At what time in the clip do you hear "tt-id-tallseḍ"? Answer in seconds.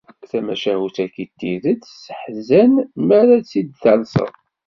3.39-4.31